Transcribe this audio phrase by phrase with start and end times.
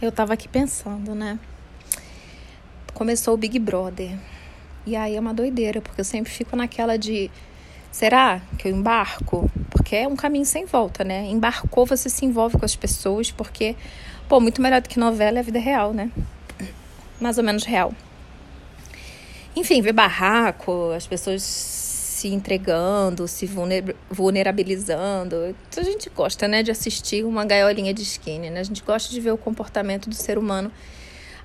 [0.00, 1.38] eu tava aqui pensando, né?
[2.94, 4.16] Começou o Big Brother.
[4.86, 7.30] E aí é uma doideira, porque eu sempre fico naquela de.
[7.90, 9.50] Será que eu embarco?
[9.70, 11.26] Porque é um caminho sem volta, né?
[11.26, 13.74] Embarcou, você se envolve com as pessoas, porque,
[14.28, 16.10] pô, muito melhor do que novela é a vida real, né?
[17.20, 17.92] Mais ou menos real.
[19.56, 21.42] Enfim, ver barraco, as pessoas
[22.18, 23.48] se entregando, se
[24.10, 25.54] vulnerabilizando.
[25.76, 28.58] A gente gosta, né, de assistir uma gaiolinha de skinny, né?
[28.58, 30.72] A gente gosta de ver o comportamento do ser humano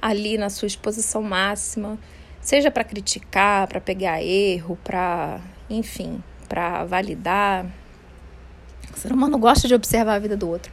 [0.02, 2.00] ali na sua exposição máxima,
[2.42, 7.68] seja para criticar, para pegar erro, para, enfim, para validar.
[8.96, 10.72] O ser humano gosta de observar a vida do outro.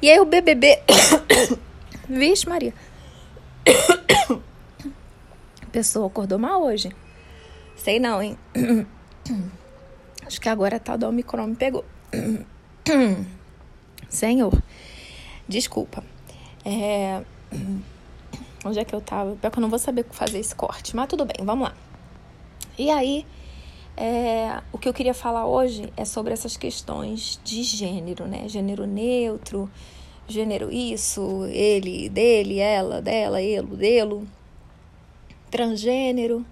[0.00, 0.82] E aí o BBB
[2.08, 2.72] Vixe, Maria.
[5.62, 6.90] A pessoa acordou mal hoje.
[7.76, 8.38] Sei não, hein?
[10.26, 11.84] Acho que agora a tal da Omicron me pegou.
[14.08, 14.52] Senhor,
[15.48, 16.04] desculpa.
[16.64, 17.22] É...
[18.64, 19.36] Onde é que eu tava?
[19.36, 21.74] Pior que eu não vou saber fazer esse corte, mas tudo bem, vamos lá.
[22.78, 23.26] E aí,
[23.96, 24.60] é...
[24.72, 28.48] o que eu queria falar hoje é sobre essas questões de gênero, né?
[28.48, 29.70] Gênero neutro,
[30.28, 34.26] gênero isso, ele, dele, ela, dela, ele, dele
[35.50, 36.46] transgênero.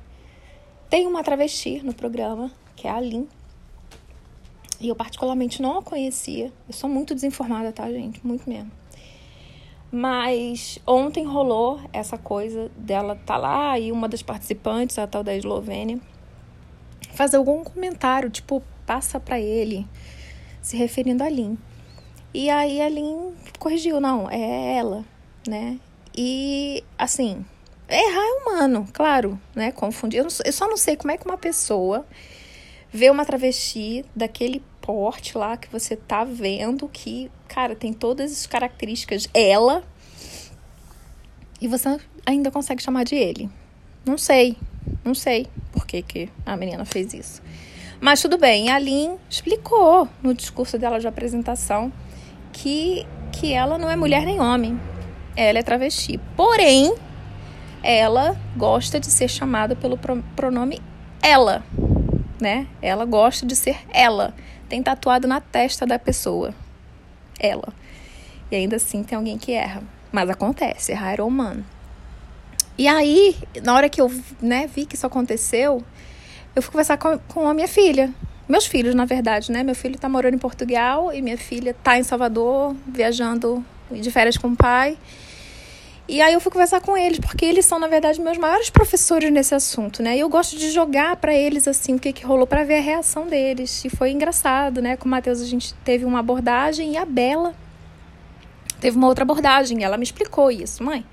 [0.91, 3.29] Tem uma travesti no programa, que é a Lin.
[4.81, 6.53] E eu particularmente não a conhecia.
[6.69, 8.25] Eu sou muito desinformada, tá, gente?
[8.25, 8.71] Muito mesmo.
[9.91, 15.35] Mas ontem rolou essa coisa dela tá lá e uma das participantes, a tal da
[15.35, 15.99] Eslovênia,
[17.15, 19.87] fazer algum comentário, tipo, passa para ele,
[20.63, 21.59] se referindo a Lin.
[22.33, 25.05] E aí a Lin corrigiu, não, é ela,
[25.49, 25.81] né?
[26.15, 27.45] E assim,
[27.91, 29.73] Errar é humano, claro, né?
[29.73, 30.23] Confundir.
[30.23, 32.05] Eu, só não sei como é que uma pessoa
[32.93, 38.47] vê uma travesti daquele porte lá que você tá vendo que, cara, tem todas as
[38.47, 39.85] características ela
[41.61, 43.51] e você ainda consegue chamar de ele.
[44.07, 44.57] Não sei,
[45.05, 47.43] não sei por que, que a menina fez isso.
[48.01, 51.93] Mas tudo bem, a Lin explicou no discurso dela de apresentação
[52.53, 54.81] que, que ela não é mulher nem homem.
[55.37, 56.19] Ela é travesti.
[56.37, 56.95] Porém,
[57.83, 59.99] ela gosta de ser chamada pelo
[60.37, 60.81] pronome
[61.23, 61.65] ela,
[62.41, 62.67] né?
[62.81, 64.35] Ela gosta de ser ela.
[64.69, 66.55] Tem tatuado na testa da pessoa.
[67.39, 67.73] Ela.
[68.51, 69.83] E ainda assim tem alguém que erra.
[70.11, 71.65] Mas acontece, errar é humano.
[72.77, 74.11] E aí, na hora que eu
[74.41, 75.83] né, vi que isso aconteceu,
[76.55, 78.13] eu fui conversar com, com a minha filha.
[78.49, 79.63] Meus filhos, na verdade, né?
[79.63, 84.37] Meu filho tá morando em Portugal e minha filha tá em Salvador, viajando de férias
[84.37, 84.97] com o pai.
[86.09, 89.31] E aí eu fui conversar com eles, porque eles são, na verdade, meus maiores professores
[89.31, 90.17] nesse assunto, né?
[90.17, 92.81] E eu gosto de jogar para eles, assim, o que, que rolou para ver a
[92.81, 93.85] reação deles.
[93.85, 94.97] E foi engraçado, né?
[94.97, 97.55] Com o Matheus a gente teve uma abordagem e a Bela
[98.81, 99.85] teve uma outra abordagem.
[99.85, 101.05] Ela me explicou isso, mãe.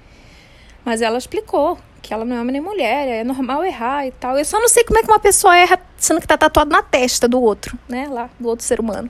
[0.85, 4.37] Mas ela explicou que ela não é homem nem mulher, é normal errar e tal.
[4.37, 6.81] Eu só não sei como é que uma pessoa erra sendo que tá tatuado na
[6.81, 8.07] testa do outro, né?
[8.09, 9.09] Lá, do outro ser humano.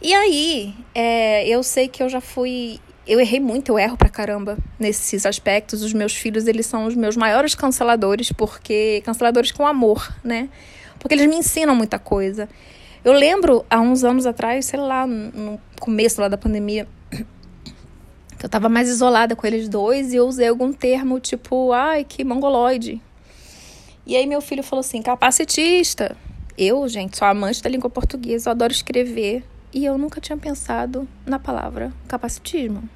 [0.00, 2.78] E aí, é, eu sei que eu já fui
[3.08, 5.82] eu errei muito, eu erro pra caramba nesses aspectos.
[5.82, 10.50] Os meus filhos, eles são os meus maiores canceladores, porque canceladores com amor, né?
[10.98, 12.48] Porque eles me ensinam muita coisa.
[13.02, 16.86] Eu lembro há uns anos atrás, sei lá, no começo lá da pandemia,
[18.38, 22.04] que eu tava mais isolada com eles dois e eu usei algum termo tipo, ai,
[22.04, 23.00] que mongoloide.
[24.06, 26.14] E aí meu filho falou assim, capacitista.
[26.58, 29.44] Eu, gente, sou amante da língua portuguesa, eu adoro escrever.
[29.72, 32.88] E eu nunca tinha pensado na palavra capacitismo.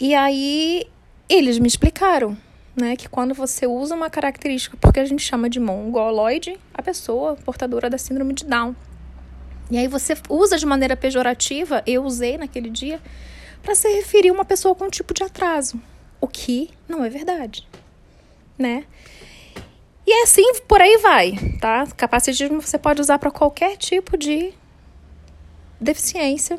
[0.00, 0.86] E aí
[1.28, 2.34] eles me explicaram,
[2.74, 7.36] né, que quando você usa uma característica, porque a gente chama de mongoloide, a pessoa
[7.36, 8.74] portadora da síndrome de Down.
[9.70, 12.98] E aí você usa de maneira pejorativa, eu usei naquele dia,
[13.62, 15.78] para se referir a uma pessoa com um tipo de atraso,
[16.18, 17.68] o que não é verdade,
[18.58, 18.84] né?
[20.06, 21.86] E é assim por aí vai, tá?
[21.94, 24.54] Capacitismo você pode usar para qualquer tipo de
[25.78, 26.58] deficiência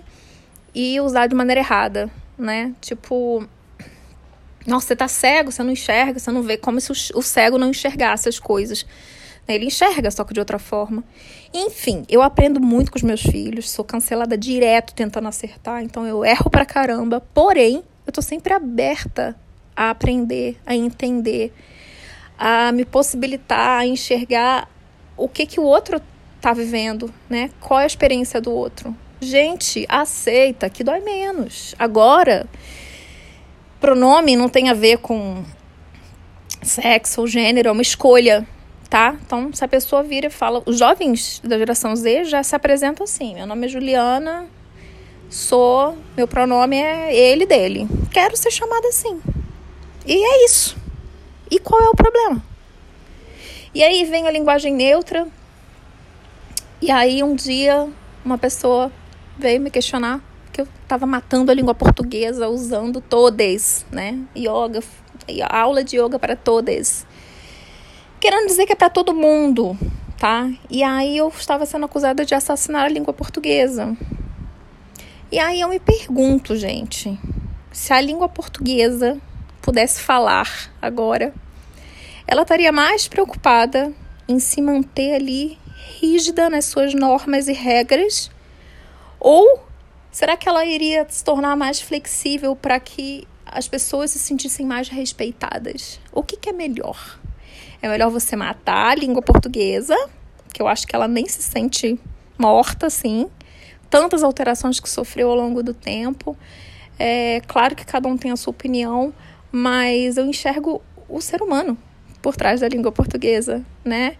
[0.73, 2.09] e usar de maneira errada,
[2.41, 2.73] né?
[2.81, 3.47] Tipo,
[4.65, 7.69] nossa, você tá cego, você não enxerga, você não vê como se o cego não
[7.69, 8.85] enxergasse as coisas.
[9.47, 11.03] Ele enxerga, só que de outra forma.
[11.53, 16.23] Enfim, eu aprendo muito com os meus filhos, sou cancelada direto tentando acertar, então eu
[16.23, 17.19] erro pra caramba.
[17.33, 19.35] Porém, eu tô sempre aberta
[19.75, 21.53] a aprender, a entender,
[22.37, 24.69] a me possibilitar, a enxergar
[25.17, 26.01] o que que o outro
[26.39, 27.49] tá vivendo, né?
[27.59, 28.95] Qual é a experiência do outro.
[29.21, 31.75] Gente, aceita que dói menos.
[31.77, 32.47] Agora,
[33.79, 35.43] pronome não tem a ver com
[36.63, 38.47] sexo ou gênero, é uma escolha,
[38.89, 39.15] tá?
[39.23, 43.03] Então, se a pessoa vira e fala, os jovens da geração Z já se apresentam
[43.03, 44.49] assim: meu nome é Juliana,
[45.31, 47.87] Sou, meu pronome é ele dele.
[48.11, 49.21] Quero ser chamada assim.
[50.05, 50.75] E é isso.
[51.49, 52.43] E qual é o problema?
[53.73, 55.25] E aí vem a linguagem neutra.
[56.81, 57.87] E aí um dia
[58.25, 58.91] uma pessoa
[59.41, 60.21] veio me questionar
[60.53, 64.19] que eu estava matando a língua portuguesa usando todes, né?
[64.37, 64.81] Yoga,
[65.49, 67.05] aula de yoga para todes.
[68.19, 69.75] Querendo dizer que é para todo mundo,
[70.19, 70.47] tá?
[70.69, 73.97] E aí eu estava sendo acusada de assassinar a língua portuguesa.
[75.31, 77.17] E aí eu me pergunto, gente,
[77.71, 79.19] se a língua portuguesa
[79.61, 81.33] pudesse falar agora,
[82.27, 83.91] ela estaria mais preocupada
[84.27, 85.57] em se manter ali
[85.99, 88.29] rígida nas suas normas e regras?
[89.23, 89.63] Ou
[90.11, 94.89] será que ela iria se tornar mais flexível para que as pessoas se sentissem mais
[94.89, 95.99] respeitadas?
[96.11, 97.19] O que, que é melhor?
[97.83, 99.95] É melhor você matar a língua portuguesa,
[100.51, 101.99] que eu acho que ela nem se sente
[102.35, 103.29] morta assim,
[103.91, 106.35] tantas alterações que sofreu ao longo do tempo.
[106.97, 109.13] É claro que cada um tem a sua opinião,
[109.51, 111.77] mas eu enxergo o ser humano
[112.23, 114.17] por trás da língua portuguesa, né?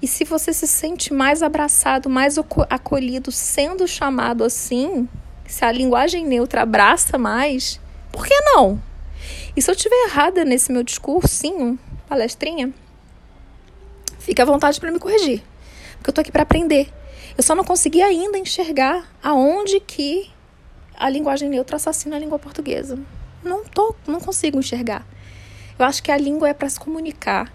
[0.00, 2.38] E se você se sente mais abraçado, mais
[2.70, 5.08] acolhido, sendo chamado assim,
[5.46, 7.80] se a linguagem neutra abraça mais,
[8.12, 8.80] por que não?
[9.56, 11.76] E se eu estiver errada nesse meu discursinho,
[12.08, 12.72] palestrinha,
[14.20, 15.42] fique à vontade para me corrigir,
[15.96, 16.92] porque eu tô aqui para aprender.
[17.36, 20.30] Eu só não consegui ainda enxergar aonde que
[20.96, 22.98] a linguagem neutra assassina a língua portuguesa.
[23.42, 25.06] Não tô, não consigo enxergar.
[25.78, 27.52] Eu acho que a língua é para se comunicar,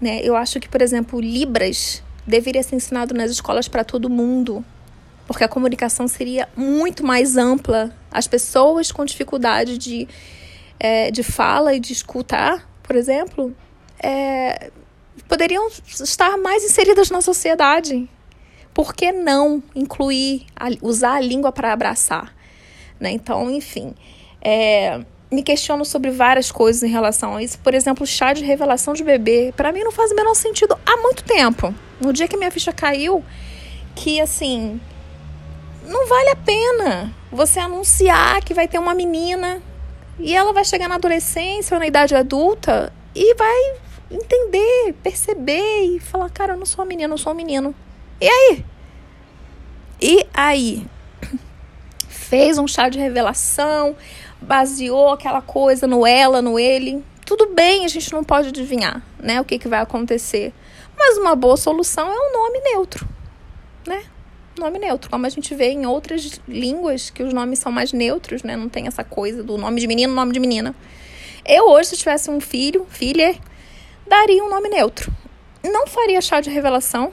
[0.00, 0.20] né?
[0.22, 4.64] Eu acho que, por exemplo, Libras deveria ser ensinado nas escolas para todo mundo,
[5.26, 7.94] porque a comunicação seria muito mais ampla.
[8.10, 10.08] As pessoas com dificuldade de,
[10.78, 13.54] é, de fala e de escutar, por exemplo,
[14.02, 14.70] é,
[15.28, 18.08] poderiam estar mais inseridas na sociedade,
[18.72, 20.46] por que não incluir,
[20.82, 22.34] usar a língua para abraçar?
[22.98, 23.12] Né?
[23.12, 23.94] Então, enfim,
[24.42, 27.58] é, me questiono sobre várias coisas em relação a isso.
[27.58, 29.52] Por exemplo, chá de revelação de bebê.
[29.56, 31.74] Para mim não faz o menor sentido há muito tempo.
[32.00, 33.22] No dia que minha ficha caiu,
[33.94, 34.80] que assim,
[35.84, 39.60] não vale a pena você anunciar que vai ter uma menina
[40.18, 43.74] e ela vai chegar na adolescência ou na idade adulta e vai
[44.10, 47.74] entender, perceber e falar: cara, eu não sou uma menina, eu sou um menino.
[48.20, 48.64] E aí?
[50.00, 50.86] E aí?
[52.08, 53.96] Fez um chá de revelação,
[54.44, 57.04] baseou aquela coisa no ela, no ele.
[57.24, 60.52] Tudo bem, a gente não pode adivinhar, né, o que, que vai acontecer.
[60.96, 63.08] Mas uma boa solução é um nome neutro,
[63.86, 64.04] né?
[64.58, 68.42] Nome neutro, como a gente vê em outras línguas que os nomes são mais neutros,
[68.44, 68.56] né?
[68.56, 70.74] Não tem essa coisa do nome de menino, nome de menina.
[71.44, 73.34] Eu hoje, se tivesse um filho, filha,
[74.06, 75.12] daria um nome neutro.
[75.62, 77.12] Não faria chá de revelação,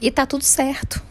[0.00, 1.02] e tá tudo certo.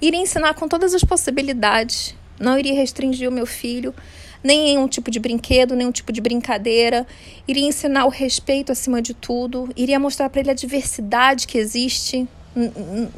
[0.00, 2.14] Iria ensinar com todas as possibilidades.
[2.40, 3.94] Não iria restringir o meu filho,
[4.42, 7.06] nem em um tipo de brinquedo, nem um tipo de brincadeira.
[7.46, 9.68] Iria ensinar o respeito acima de tudo.
[9.76, 12.28] Iria mostrar para ele a diversidade que existe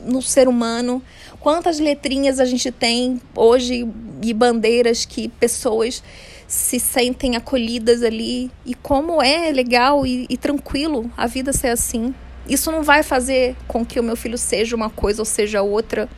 [0.04, 1.02] no ser humano.
[1.38, 3.88] Quantas letrinhas a gente tem hoje
[4.22, 6.02] e bandeiras que pessoas
[6.46, 12.14] se sentem acolhidas ali e como é legal e, e tranquilo a vida ser assim.
[12.48, 16.08] Isso não vai fazer com que o meu filho seja uma coisa ou seja outra.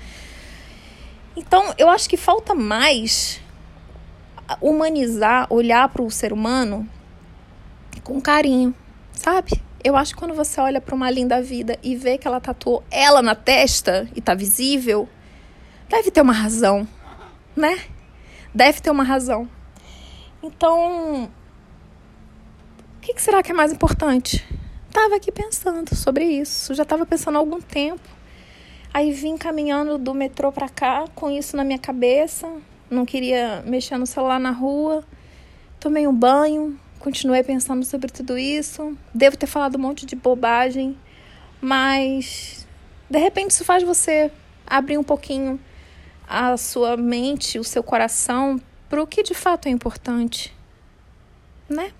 [1.36, 3.40] Então, eu acho que falta mais
[4.60, 6.88] humanizar, olhar para o ser humano
[8.02, 8.74] com carinho,
[9.12, 9.62] sabe?
[9.82, 12.84] Eu acho que quando você olha para uma linda vida e vê que ela tatuou
[12.90, 15.08] ela na testa e tá visível,
[15.88, 16.86] deve ter uma razão,
[17.56, 17.78] né?
[18.54, 19.48] Deve ter uma razão.
[20.42, 21.24] Então,
[22.96, 24.46] o que, será que é mais importante?
[24.92, 28.02] Tava aqui pensando sobre isso, já estava pensando há algum tempo.
[28.92, 32.50] Aí vim caminhando do metrô para cá com isso na minha cabeça.
[32.90, 35.04] Não queria mexer no celular na rua.
[35.80, 38.96] Tomei um banho, continuei pensando sobre tudo isso.
[39.14, 40.96] Devo ter falado um monte de bobagem,
[41.60, 42.66] mas
[43.08, 44.30] de repente isso faz você
[44.66, 45.58] abrir um pouquinho
[46.28, 50.54] a sua mente, o seu coração para o que de fato é importante,
[51.68, 51.92] né?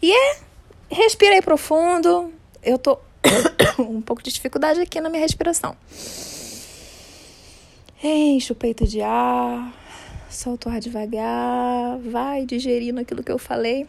[0.00, 0.46] E é
[0.90, 2.32] Respirei profundo.
[2.62, 2.98] Eu tô
[3.78, 5.76] um pouco de dificuldade aqui na minha respiração.
[8.02, 9.72] Enche o peito de ar,
[10.30, 13.86] solta o ar devagar, vai digerindo aquilo que eu falei.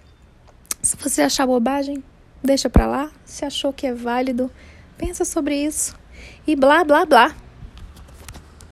[0.82, 2.03] Se você achar bobagem,
[2.44, 3.12] deixa pra lá.
[3.25, 4.50] Se achou que é válido,
[4.98, 5.96] pensa sobre isso.
[6.46, 7.36] E blá, blá, blá.